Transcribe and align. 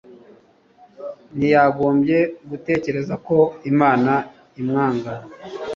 ntiyagombye 1.37 2.19
gutekereza 2.49 3.15
ko 3.27 3.37
imana 3.71 4.13
imwanga 4.61 5.11